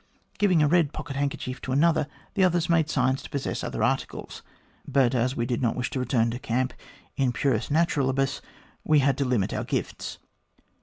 [0.39, 4.41] Giving a red pocket handkerchief to another, the others made signs to possess other articles;
[4.87, 6.73] but as we did not wish to return to camp
[7.17, 8.41] in puris naturalibtis,
[8.83, 10.17] we had to limit our gifts.